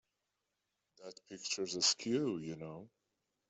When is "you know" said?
2.39-2.89